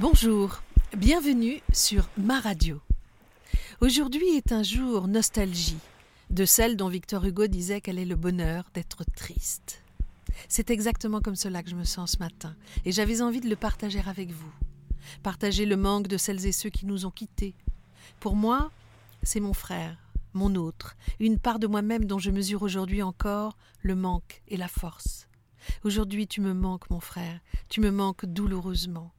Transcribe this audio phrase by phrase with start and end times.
[0.00, 0.62] Bonjour,
[0.96, 2.80] bienvenue sur ma radio.
[3.80, 5.80] Aujourd'hui est un jour nostalgie,
[6.30, 9.82] de celle dont Victor Hugo disait qu'elle est le bonheur d'être triste.
[10.48, 12.54] C'est exactement comme cela que je me sens ce matin,
[12.84, 14.52] et j'avais envie de le partager avec vous.
[15.24, 17.56] Partager le manque de celles et ceux qui nous ont quittés.
[18.20, 18.70] Pour moi,
[19.24, 19.98] c'est mon frère,
[20.32, 24.68] mon autre, une part de moi-même dont je mesure aujourd'hui encore le manque et la
[24.68, 25.26] force.
[25.82, 29.12] Aujourd'hui tu me manques, mon frère, tu me manques douloureusement.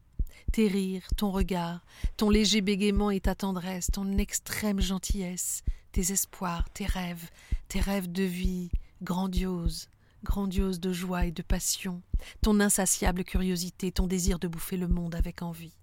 [0.52, 1.82] Tes rires, ton regard,
[2.18, 7.30] ton léger bégaiement et ta tendresse, ton extrême gentillesse, tes espoirs, tes rêves,
[7.68, 8.72] tes rêves de vie
[9.04, 9.90] grandiose,
[10.24, 12.02] grandiose de joie et de passion,
[12.42, 15.78] ton insatiable curiosité, ton désir de bouffer le monde avec envie.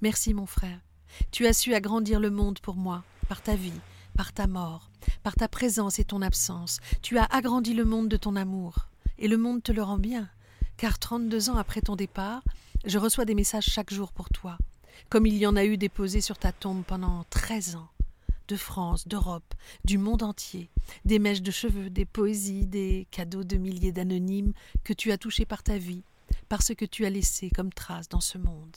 [0.00, 0.80] Merci, mon frère.
[1.30, 3.80] Tu as su agrandir le monde pour moi, par ta vie,
[4.16, 4.90] par ta mort,
[5.22, 6.80] par ta présence et ton absence.
[7.02, 8.88] Tu as agrandi le monde de ton amour.
[9.18, 10.28] Et le monde te le rend bien,
[10.76, 12.42] car trente-deux ans après ton départ,
[12.84, 14.58] je reçois des messages chaque jour pour toi,
[15.08, 17.88] comme il y en a eu déposés sur ta tombe pendant treize ans,
[18.48, 20.68] de France, d'Europe, du monde entier,
[21.04, 24.52] des mèches de cheveux, des poésies, des cadeaux de milliers d'anonymes
[24.84, 26.02] que tu as touchés par ta vie,
[26.48, 28.76] par ce que tu as laissé comme trace dans ce monde.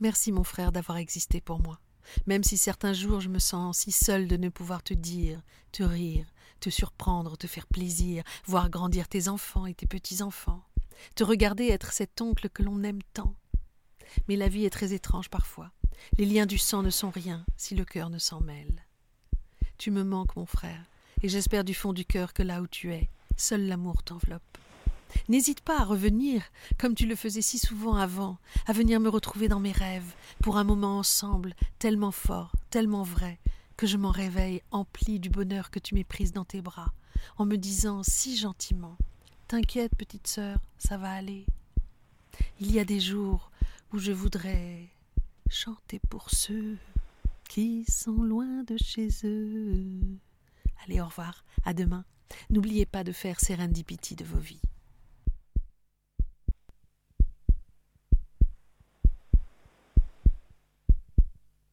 [0.00, 1.80] Merci mon frère d'avoir existé pour moi,
[2.26, 5.40] même si certains jours je me sens si seule de ne pouvoir te dire,
[5.72, 6.26] te rire,
[6.60, 10.62] te surprendre, te faire plaisir, voir grandir tes enfants et tes petits-enfants
[11.14, 13.34] te regarder être cet oncle que l'on aime tant.
[14.28, 15.70] Mais la vie est très étrange parfois.
[16.16, 18.84] Les liens du sang ne sont rien si le cœur ne s'en mêle.
[19.76, 20.84] Tu me manques, mon frère,
[21.22, 24.42] et j'espère du fond du cœur que là où tu es, seul l'amour t'enveloppe.
[25.28, 26.42] N'hésite pas à revenir,
[26.78, 30.58] comme tu le faisais si souvent avant, à venir me retrouver dans mes rêves, pour
[30.58, 33.38] un moment ensemble, tellement fort, tellement vrai,
[33.76, 36.92] que je m'en réveille empli du bonheur que tu m'es prise dans tes bras,
[37.36, 38.96] en me disant si gentiment
[39.48, 41.46] T'inquiète, petite sœur, ça va aller.
[42.60, 43.50] Il y a des jours
[43.94, 44.88] où je voudrais
[45.48, 46.76] chanter pour ceux
[47.48, 50.02] qui sont loin de chez eux.
[50.84, 52.04] Allez, au revoir, à demain.
[52.50, 54.60] N'oubliez pas de faire Serendipity de vos vies.